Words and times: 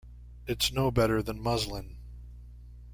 It’s 0.47 0.71
no 0.73 0.89
better 0.89 1.21
than 1.21 1.39
muslin. 1.39 1.97